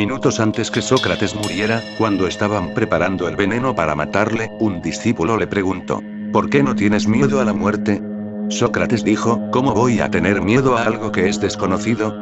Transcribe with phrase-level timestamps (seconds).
[0.00, 5.46] Minutos antes que Sócrates muriera, cuando estaban preparando el veneno para matarle, un discípulo le
[5.46, 6.00] preguntó,
[6.32, 8.00] ¿por qué no tienes miedo a la muerte?
[8.48, 12.14] Sócrates dijo, ¿cómo voy a tener miedo a algo que es desconocido?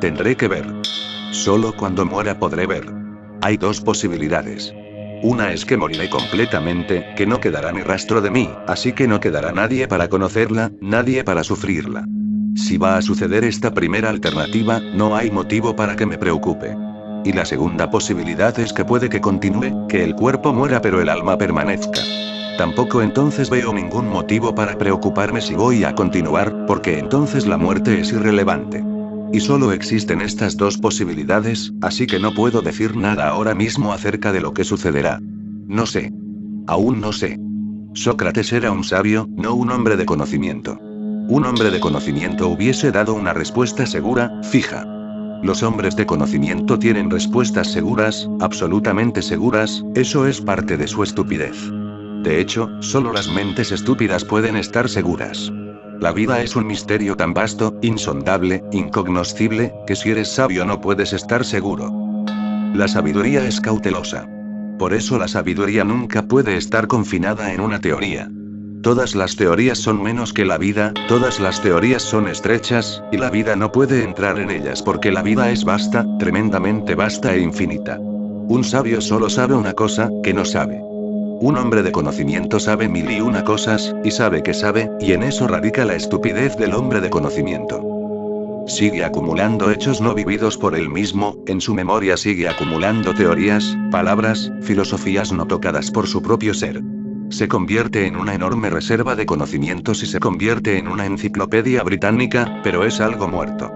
[0.00, 0.64] Tendré que ver.
[1.30, 2.86] Solo cuando muera podré ver.
[3.42, 4.72] Hay dos posibilidades.
[5.22, 9.20] Una es que moriré completamente, que no quedará ni rastro de mí, así que no
[9.20, 12.06] quedará nadie para conocerla, nadie para sufrirla.
[12.54, 16.74] Si va a suceder esta primera alternativa, no hay motivo para que me preocupe.
[17.26, 21.08] Y la segunda posibilidad es que puede que continúe, que el cuerpo muera pero el
[21.08, 22.00] alma permanezca.
[22.56, 27.98] Tampoco entonces veo ningún motivo para preocuparme si voy a continuar, porque entonces la muerte
[27.98, 28.84] es irrelevante.
[29.32, 34.30] Y solo existen estas dos posibilidades, así que no puedo decir nada ahora mismo acerca
[34.30, 35.18] de lo que sucederá.
[35.66, 36.12] No sé.
[36.68, 37.40] Aún no sé.
[37.94, 40.78] Sócrates era un sabio, no un hombre de conocimiento.
[40.80, 44.95] Un hombre de conocimiento hubiese dado una respuesta segura, fija.
[45.42, 51.56] Los hombres de conocimiento tienen respuestas seguras, absolutamente seguras, eso es parte de su estupidez.
[52.22, 55.52] De hecho, solo las mentes estúpidas pueden estar seguras.
[56.00, 61.12] La vida es un misterio tan vasto, insondable, incognoscible, que si eres sabio no puedes
[61.12, 61.90] estar seguro.
[62.74, 64.28] La sabiduría es cautelosa.
[64.78, 68.30] Por eso la sabiduría nunca puede estar confinada en una teoría.
[68.86, 73.30] Todas las teorías son menos que la vida, todas las teorías son estrechas, y la
[73.30, 77.98] vida no puede entrar en ellas porque la vida es vasta, tremendamente vasta e infinita.
[77.98, 80.78] Un sabio solo sabe una cosa, que no sabe.
[80.80, 85.24] Un hombre de conocimiento sabe mil y una cosas, y sabe que sabe, y en
[85.24, 87.82] eso radica la estupidez del hombre de conocimiento.
[88.68, 94.52] Sigue acumulando hechos no vividos por él mismo, en su memoria sigue acumulando teorías, palabras,
[94.62, 96.80] filosofías no tocadas por su propio ser.
[97.28, 102.60] Se convierte en una enorme reserva de conocimientos y se convierte en una enciclopedia británica,
[102.62, 103.72] pero es algo muerto.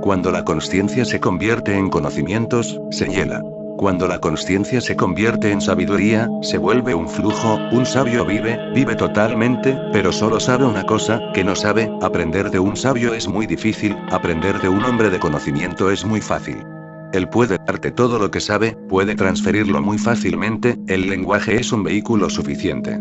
[0.00, 3.42] Cuando la conciencia se convierte en conocimientos, se hiela.
[3.76, 8.94] Cuando la conciencia se convierte en sabiduría, se vuelve un flujo, un sabio vive, vive
[8.96, 13.46] totalmente, pero solo sabe una cosa, que no sabe, aprender de un sabio es muy
[13.46, 16.64] difícil, aprender de un hombre de conocimiento es muy fácil.
[17.12, 21.84] Él puede darte todo lo que sabe, puede transferirlo muy fácilmente, el lenguaje es un
[21.84, 22.98] vehículo suficiente.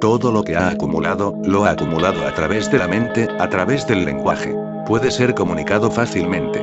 [0.00, 3.86] Todo lo que ha acumulado, lo ha acumulado a través de la mente, a través
[3.86, 4.54] del lenguaje.
[4.86, 6.62] Puede ser comunicado fácilmente.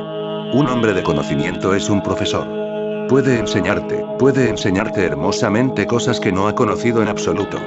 [0.54, 2.48] Un hombre de conocimiento es un profesor.
[3.08, 7.58] Puede enseñarte, puede enseñarte hermosamente cosas que no ha conocido en absoluto.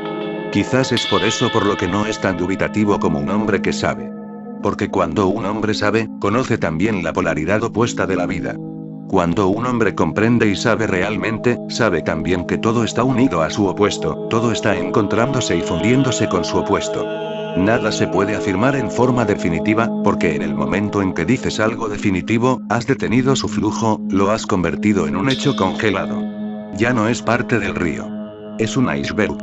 [0.52, 3.72] Quizás es por eso por lo que no es tan dubitativo como un hombre que
[3.72, 4.12] sabe.
[4.62, 8.56] Porque cuando un hombre sabe, conoce también la polaridad opuesta de la vida.
[9.08, 13.68] Cuando un hombre comprende y sabe realmente, sabe también que todo está unido a su
[13.68, 17.06] opuesto, todo está encontrándose y fundiéndose con su opuesto.
[17.58, 21.90] Nada se puede afirmar en forma definitiva, porque en el momento en que dices algo
[21.90, 26.24] definitivo, has detenido su flujo, lo has convertido en un hecho congelado.
[26.78, 28.08] Ya no es parte del río.
[28.58, 29.38] Es un iceberg.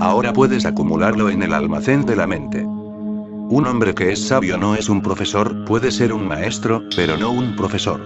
[0.00, 2.64] Ahora puedes acumularlo en el almacén de la mente.
[2.64, 7.30] Un hombre que es sabio no es un profesor, puede ser un maestro, pero no
[7.30, 8.00] un profesor.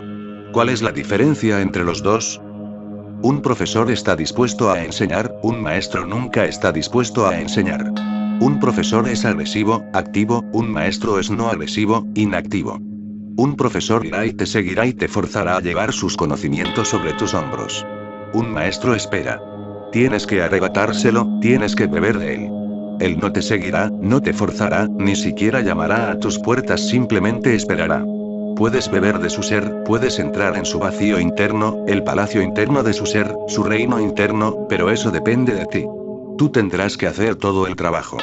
[0.57, 2.41] ¿Cuál es la diferencia entre los dos?
[3.21, 7.93] Un profesor está dispuesto a enseñar, un maestro nunca está dispuesto a enseñar.
[8.41, 12.79] Un profesor es agresivo, activo, un maestro es no agresivo, inactivo.
[13.37, 17.35] Un profesor irá y te seguirá y te forzará a llevar sus conocimientos sobre tus
[17.35, 17.87] hombros.
[18.33, 19.39] Un maestro espera.
[19.93, 22.51] Tienes que arrebatárselo, tienes que beber de él.
[23.01, 28.07] Él no te seguirá, no te forzará, ni siquiera llamará a tus puertas, simplemente esperará.
[28.57, 32.95] Puedes beber de su ser, puedes entrar en su vacío interno, el palacio interno de
[32.95, 35.85] su ser, su reino interno, pero eso depende de ti.
[36.39, 38.17] Tú tendrás que hacer todo el trabajo.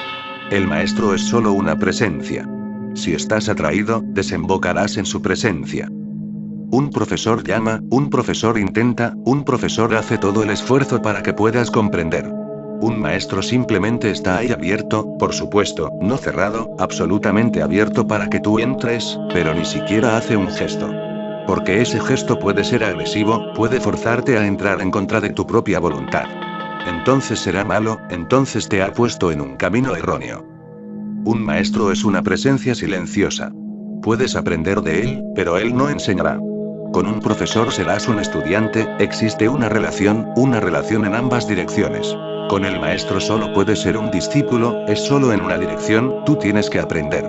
[0.50, 2.50] El maestro es solo una presencia.
[2.96, 5.88] Si estás atraído, desembocarás en su presencia.
[5.92, 11.70] Un profesor llama, un profesor intenta, un profesor hace todo el esfuerzo para que puedas
[11.70, 12.43] comprender.
[12.82, 18.60] Un maestro simplemente está ahí abierto, por supuesto, no cerrado, absolutamente abierto para que tú
[18.60, 20.90] entres, pero ni siquiera hace un gesto.
[21.48, 25.80] Porque ese gesto puede ser agresivo, puede forzarte a entrar en contra de tu propia
[25.80, 26.26] voluntad
[26.88, 30.46] entonces será malo, entonces te ha puesto en un camino erróneo.
[31.26, 33.52] Un maestro es una presencia silenciosa.
[34.02, 36.38] Puedes aprender de él, pero él no enseñará.
[36.92, 42.16] Con un profesor serás un estudiante, existe una relación, una relación en ambas direcciones.
[42.50, 46.70] Con el maestro solo puedes ser un discípulo, es solo en una dirección, tú tienes
[46.70, 47.26] que aprender.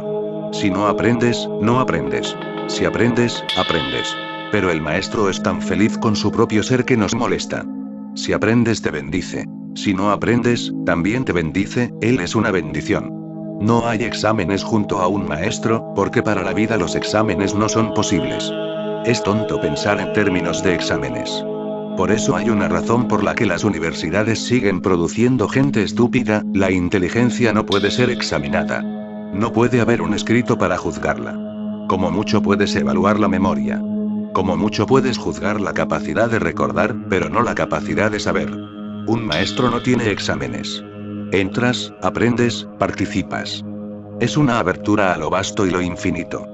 [0.52, 2.36] Si no aprendes, no aprendes.
[2.66, 4.14] Si aprendes, aprendes.
[4.52, 7.64] Pero el maestro es tan feliz con su propio ser que nos molesta.
[8.14, 9.46] Si aprendes te bendice.
[9.74, 13.10] Si no aprendes, también te bendice, Él es una bendición.
[13.60, 17.94] No hay exámenes junto a un maestro, porque para la vida los exámenes no son
[17.94, 18.52] posibles.
[19.04, 21.44] Es tonto pensar en términos de exámenes.
[21.96, 26.72] Por eso hay una razón por la que las universidades siguen produciendo gente estúpida, la
[26.72, 28.82] inteligencia no puede ser examinada.
[28.82, 31.38] No puede haber un escrito para juzgarla.
[31.88, 33.80] Como mucho puedes evaluar la memoria.
[34.32, 38.50] Como mucho puedes juzgar la capacidad de recordar, pero no la capacidad de saber.
[38.50, 40.82] Un maestro no tiene exámenes.
[41.30, 43.64] Entras, aprendes, participas.
[44.18, 46.53] Es una abertura a lo vasto y lo infinito.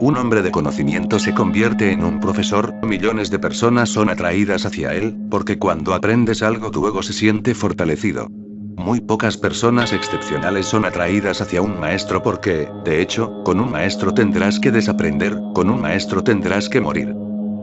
[0.00, 4.92] Un hombre de conocimiento se convierte en un profesor, millones de personas son atraídas hacia
[4.92, 8.28] él, porque cuando aprendes algo tu ego se siente fortalecido.
[8.76, 14.12] Muy pocas personas excepcionales son atraídas hacia un maestro porque, de hecho, con un maestro
[14.12, 17.14] tendrás que desaprender, con un maestro tendrás que morir.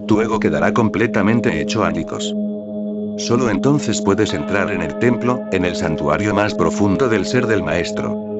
[0.07, 2.33] Tu ego quedará completamente hecho ánicos.
[3.18, 7.62] Solo entonces puedes entrar en el templo, en el santuario más profundo del ser del
[7.62, 8.31] maestro.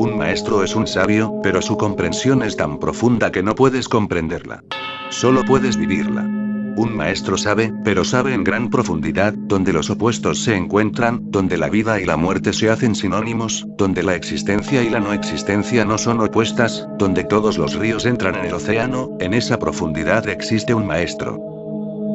[0.00, 4.64] Un maestro es un sabio, pero su comprensión es tan profunda que no puedes comprenderla.
[5.10, 6.22] Solo puedes vivirla.
[6.22, 11.68] Un maestro sabe, pero sabe en gran profundidad, donde los opuestos se encuentran, donde la
[11.68, 15.98] vida y la muerte se hacen sinónimos, donde la existencia y la no existencia no
[15.98, 20.86] son opuestas, donde todos los ríos entran en el océano, en esa profundidad existe un
[20.86, 21.38] maestro.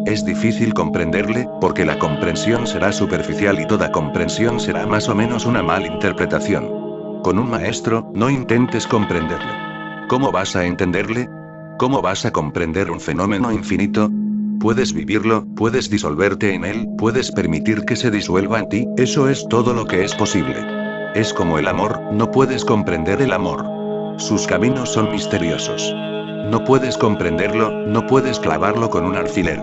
[0.08, 5.46] Es difícil comprenderle, porque la comprensión será superficial y toda comprensión será más o menos
[5.46, 6.85] una mal interpretación.
[7.26, 9.52] Con un maestro, no intentes comprenderle.
[10.10, 11.28] ¿Cómo vas a entenderle?
[11.80, 14.12] ¿Cómo vas a comprender un fenómeno infinito?
[14.60, 19.44] Puedes vivirlo, puedes disolverte en él, puedes permitir que se disuelva en ti, eso es
[19.50, 20.56] todo lo que es posible.
[21.16, 23.66] Es como el amor, no puedes comprender el amor.
[24.20, 25.92] Sus caminos son misteriosos.
[26.52, 29.60] No puedes comprenderlo, no puedes clavarlo con un alfiler.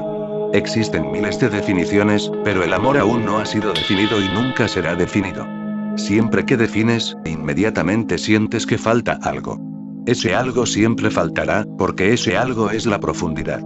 [0.52, 4.96] Existen miles de definiciones, pero el amor aún no ha sido definido y nunca será
[4.96, 5.61] definido.
[5.96, 9.60] Siempre que defines, inmediatamente sientes que falta algo.
[10.06, 13.60] Ese algo siempre faltará, porque ese algo es la profundidad.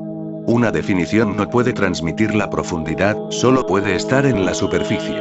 [0.48, 5.20] Una definición no puede transmitir la profundidad, solo puede estar en la superficie.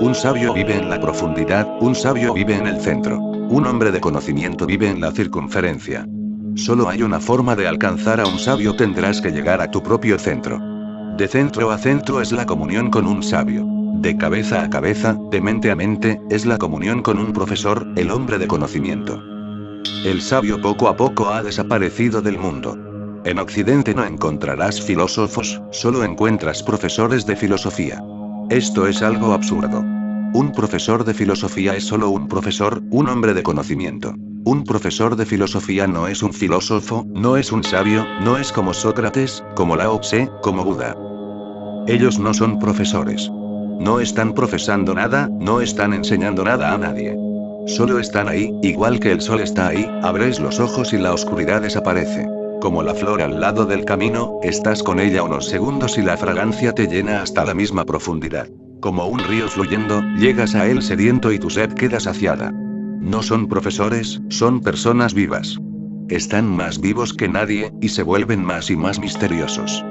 [0.00, 3.18] Un sabio vive en la profundidad, un sabio vive en el centro.
[3.18, 6.06] Un hombre de conocimiento vive en la circunferencia.
[6.54, 10.18] Solo hay una forma de alcanzar a un sabio, tendrás que llegar a tu propio
[10.18, 10.58] centro.
[11.16, 13.75] De centro a centro es la comunión con un sabio.
[14.00, 18.10] De cabeza a cabeza, de mente a mente, es la comunión con un profesor, el
[18.10, 19.22] hombre de conocimiento.
[20.04, 22.76] El sabio poco a poco ha desaparecido del mundo.
[23.24, 28.00] En Occidente no encontrarás filósofos, solo encuentras profesores de filosofía.
[28.50, 29.80] Esto es algo absurdo.
[30.34, 34.14] Un profesor de filosofía es solo un profesor, un hombre de conocimiento.
[34.44, 38.74] Un profesor de filosofía no es un filósofo, no es un sabio, no es como
[38.74, 40.94] Sócrates, como Lao Tse, como Buda.
[41.88, 43.30] Ellos no son profesores.
[43.78, 47.16] No están profesando nada, no están enseñando nada a nadie.
[47.66, 51.62] Solo están ahí, igual que el sol está ahí, abres los ojos y la oscuridad
[51.62, 52.26] desaparece.
[52.60, 56.72] Como la flor al lado del camino, estás con ella unos segundos y la fragancia
[56.72, 58.48] te llena hasta la misma profundidad.
[58.80, 62.52] Como un río fluyendo, llegas a él sediento y tu sed queda saciada.
[62.52, 65.58] No son profesores, son personas vivas.
[66.08, 69.84] Están más vivos que nadie, y se vuelven más y más misteriosos.